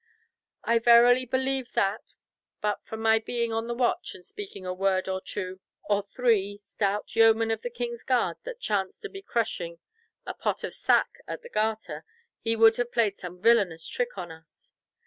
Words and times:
I 0.63 0.79
verily 0.79 1.27
believe 1.27 1.73
that, 1.73 2.15
but 2.59 2.83
for 2.87 2.97
my 2.97 3.19
being 3.19 3.53
on 3.53 3.67
the 3.67 3.75
watch 3.75 4.15
and 4.15 4.25
speaking 4.25 4.65
a 4.65 4.73
word 4.73 5.05
to 5.05 5.21
two 5.23 5.59
or 5.83 6.01
three 6.11 6.59
stout 6.63 7.15
yeomen 7.15 7.51
of 7.51 7.61
the 7.61 7.69
king's 7.69 8.03
guard 8.03 8.37
that 8.43 8.59
chanced 8.59 9.03
to 9.03 9.09
be 9.09 9.21
crushing 9.21 9.77
a 10.25 10.33
pot 10.33 10.63
of 10.63 10.73
sack 10.73 11.17
at 11.27 11.43
the 11.43 11.49
Garter, 11.49 12.03
he 12.39 12.55
would 12.55 12.77
have 12.77 12.91
played 12.91 13.19
some 13.19 13.39
villainous 13.43 13.87
trick 13.87 14.17
on 14.17 14.31
us. 14.31 14.71